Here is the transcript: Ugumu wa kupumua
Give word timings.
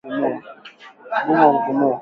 Ugumu 1.17 1.45
wa 1.51 1.59
kupumua 1.63 1.89